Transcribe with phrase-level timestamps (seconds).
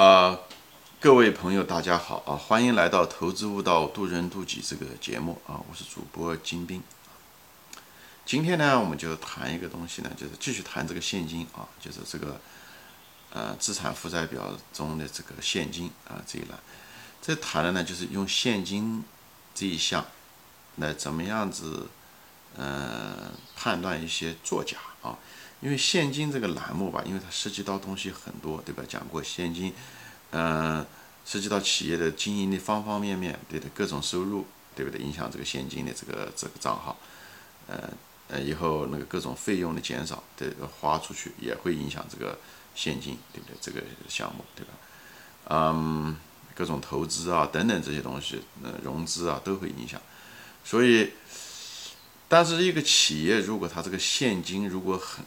[0.00, 0.40] 啊，
[0.98, 2.32] 各位朋友，大家好啊！
[2.34, 5.60] 欢迎来到《投资悟道，渡人渡己》这个节目啊！
[5.68, 6.82] 我是主播金兵。
[8.24, 12.40] 今天呢，我们就谈一个东西呢，就是继续谈这个现金啊，就是这个
[13.30, 16.58] 呃资产负债表中的这个现金啊这一栏。
[17.20, 19.04] 这谈的呢，就是用现金
[19.54, 20.02] 这一项
[20.76, 21.86] 来怎么样子
[22.56, 25.18] 嗯判断一些作假啊。
[25.60, 28.82] 因为现金这个栏目吧，因为它涉及到东西很多，对吧？
[28.88, 29.72] 讲过现金，
[30.30, 30.84] 嗯，
[31.26, 35.00] 涉及到企业的经营的方方面面，对的，各种收入，对不对？
[35.00, 36.96] 影响这个现金的这个这个账号，
[37.66, 37.90] 呃
[38.28, 40.50] 呃，以后那个各种费用的减少，对，
[40.80, 42.38] 花出去也会影响这个
[42.74, 43.56] 现金，对不对？
[43.60, 44.72] 这个项目，对吧？
[45.50, 46.16] 嗯，
[46.54, 50.00] 各种投资啊等等这些东西，呃，融资啊都会影响，
[50.64, 51.10] 所以，
[52.28, 55.24] 但是一个企业如果它这个现金如果很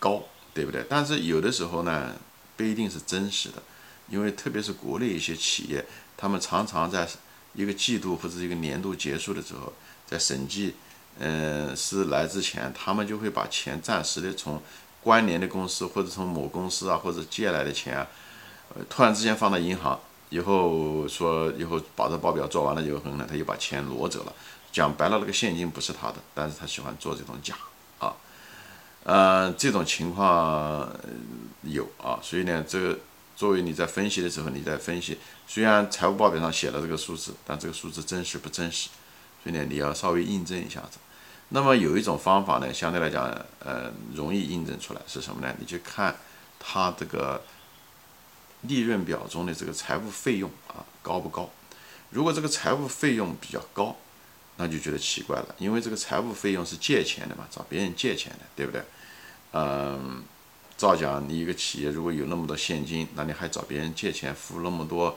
[0.00, 0.84] 高，对不对？
[0.88, 2.16] 但是有的时候呢，
[2.56, 3.62] 不一定是真实的，
[4.08, 5.86] 因为特别是国内一些企业，
[6.16, 7.08] 他们常常在
[7.54, 9.72] 一个季度或者一个年度结束的时候，
[10.06, 10.74] 在审计，
[11.18, 14.60] 嗯，是来之前，他们就会把钱暂时的从
[15.02, 18.08] 关联的公司或者从某公司啊，或者借来的钱啊，
[18.74, 24.32] 呃，突然之间放到银行，以后说以后把这报表做完了以后呢，他又把钱挪走了。
[24.72, 27.56] 讲白了，那个现金不是他的，但是他喜欢做这种假
[27.98, 28.14] 啊。
[29.04, 30.88] 呃，这种情况
[31.62, 32.98] 有啊，所以呢，这个
[33.34, 38.90] 作为你在分析的时候，你在分析，虽然财务报表上写了这个数字，但这个数字真实不真实？
[39.42, 40.98] 所以呢，你要稍微印证一下子。
[41.48, 43.24] 那么有一种方法呢，相对来讲，
[43.58, 45.52] 呃，容易印证出来是什么呢？
[45.58, 46.14] 你去看
[46.58, 47.42] 它这个
[48.60, 51.50] 利润表中的这个财务费用啊，高不高？
[52.10, 53.96] 如果这个财务费用比较高，
[54.62, 58.82] 那就觉得奇怪了，因为这个财务费用是借钱的嘛，找别人借钱的，对不对？
[59.52, 60.22] 嗯，
[60.76, 65.16] 照讲，你一个企业如果有那么多现金，那你还找别人借钱付那么多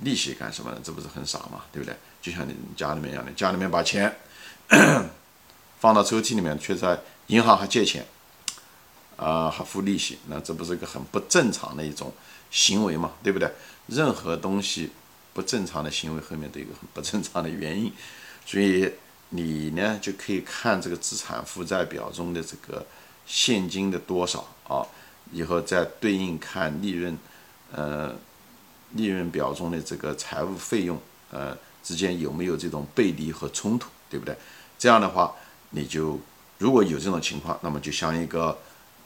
[0.00, 0.78] 利息干什么呢？
[0.84, 1.64] 这不是很傻吗？
[1.72, 1.96] 对不对？
[2.20, 4.14] 就像你家里面一样的，家里面把钱
[5.80, 8.06] 放到抽屉里面，却在银行还借钱，
[9.16, 12.12] 啊，还付利息，那这不是一个很不正常的一种
[12.50, 13.12] 行为嘛？
[13.22, 13.50] 对不对？
[13.86, 14.90] 任何东西
[15.32, 17.90] 不正常的行为后面都有个很不正常的原因。
[18.44, 18.92] 所以
[19.30, 22.84] 你呢就可以看这个资产负债表中的这个
[23.26, 24.84] 现金的多少啊，
[25.32, 27.16] 以后再对应看利润，
[27.72, 28.14] 呃，
[28.92, 31.00] 利润表中的这个财务费用，
[31.30, 34.36] 呃，之间有没有这种背离和冲突，对不对？
[34.78, 35.34] 这样的话，
[35.70, 36.20] 你就
[36.58, 38.58] 如果有这种情况，那么就像一个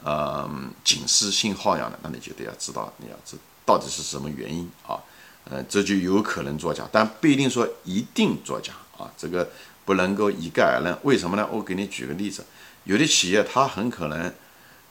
[0.03, 0.49] 呃
[0.83, 4.97] 警示信号一样的，那你就得要知道你要知道到底是什么原因啊，
[5.43, 8.73] 呃，这就有可能作假，但不一定说一定作假。
[8.97, 9.47] 啊，这个
[9.85, 11.47] 不能够一概而论，为什么呢？
[11.51, 12.43] 我给你举个例子，
[12.85, 14.33] 有的企业它很可能，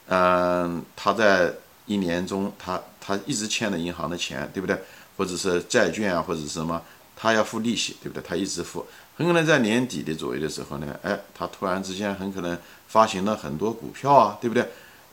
[0.06, 1.53] 嗯，他在
[1.86, 4.78] 一年中，他他一直欠了银行的钱，对不对？
[5.16, 6.81] 或者是债券啊，或者是什么，
[7.16, 8.22] 他要付利息，对不对？
[8.25, 8.86] 他一直付，
[9.16, 14.65] 很可能在年底的左右的时候呢，哎，他突然之间很可能发行了很多股票啊，对不对？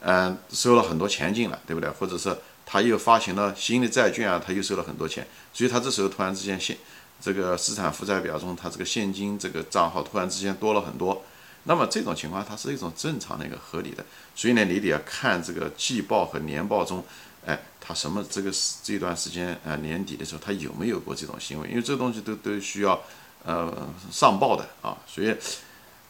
[0.01, 1.89] 嗯，收了很多钱进来，对不对？
[1.89, 2.29] 或者是
[2.65, 6.77] 他又发行了新的债券啊，他又收了很多钱，所以他这时候突然之间现。
[7.21, 11.23] 这个资产负债表中，他这个现金这个账号突然之间多了很多，
[11.63, 14.03] 那么这种情况它是一种正常的一个合理的，
[14.35, 17.01] 所以呢，你得要看这个季报和年报中，
[17.45, 18.51] 哎，它什么这个
[18.83, 21.69] 这段时间啊年底的时候，它有没有过这种行为？
[21.69, 23.01] 因为这东西都都需要
[23.45, 25.33] 呃上报的啊，所以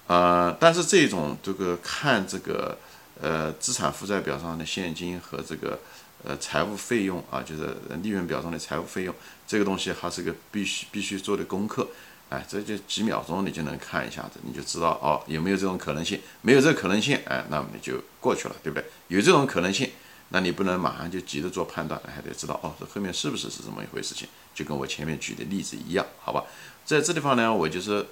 [0.07, 2.75] 呃，但是这种这个看这个
[3.21, 5.79] 呃资产负债表上的现金和这个。
[6.23, 9.13] 呃，财务费用啊，就是利润表中的财务费用，
[9.45, 11.87] 这个东西还是个必须必须做的功课。
[12.29, 16.19] 哎，这就几秒钟你就能看一下子，你就知道哦，有没有这种可能性？
[16.41, 18.85] 没有这个可能性，哎，那么你就过去了，对不对？
[19.09, 19.91] 有这种可能性，
[20.29, 24.15] 那你不能马上就急着做判断，还得知道哦，这后面是不是是这么一回事？
[24.15, 26.43] 情就跟我前面举的例子一样，好吧？
[26.85, 28.03] 在这地方呢，我就是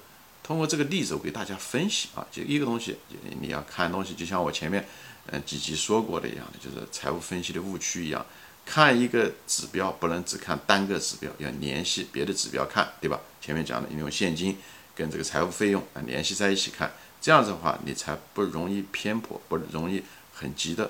[0.44, 2.98] 通过这个例子，我给大家分析啊，就一个东西，
[3.40, 4.86] 你要看东西，就像我前面。
[5.28, 8.26] 嗯，几集说过的一样的，就是财务分析的误区一样，
[8.66, 13.22] 看一个指标不能只看单个指标，要联系别的指标看，对吧？
[13.40, 14.58] 前面讲的，你用现金
[14.96, 20.02] 跟这个财务费用啊联系在一起看，这样子的话，你才不容易偏颇，不容易
[20.34, 20.90] 很急的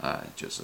[0.00, 0.62] 啊，就是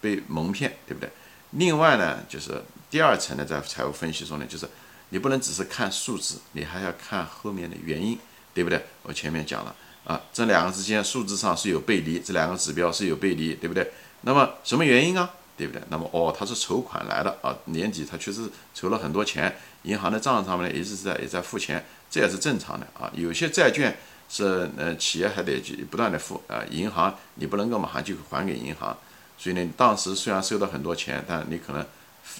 [0.00, 1.10] 被蒙骗，对不对？
[1.50, 4.68] 另外呢，就是第二层呢，在财务分析中呢，就是
[5.14, 8.18] 你不能只是看数字，你还要看后面的原因，
[8.52, 8.84] 对不对？
[9.04, 9.72] 我前面讲了。
[10.04, 13.92] 啊，这两个之间数字上是有背离，这两个指标是有背离，对不对？
[14.22, 15.30] 那么什么原因啊？
[15.56, 15.80] 对不对？
[15.88, 23.08] 那么哦，他是筹款来的啊，年底他确实筹了很多钱，银行的账上面一直在也在付钱，这也是正常的啊。
[23.14, 23.96] 有些债券
[24.28, 28.98] 是呃企业还得不断的付啊，银行你不能够马上就还给银行，
[29.38, 31.86] 所以呢，当时虽然收到很多钱，但你可能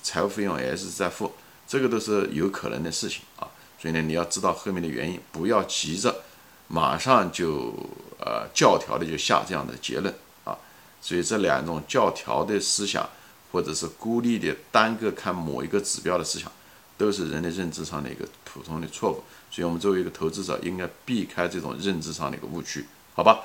[0.02, 1.32] 财务费用也是在付，
[1.74, 3.48] 这个都是有可能的事情啊。
[3.80, 6.22] 所以呢，你要知道后面的原因，不要急着
[6.68, 7.74] 马上就
[8.20, 10.56] 呃教条的就下这样的结论啊。
[11.02, 13.10] 所以这两种教条的思想，
[13.50, 16.48] 或者是孤立的单个看某一个指标的思想，
[16.96, 19.24] 都是人的认知上的一个普通的错误。
[19.50, 23.40] 所以我们作为一个投资者，应该避开这种认知上的一个误区，好吧？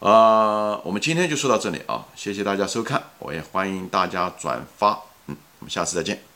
[0.00, 6.29] 呃，我们今天就说到这里啊，谢谢大家收看，我也欢迎大家转发，嗯，我们下次再见。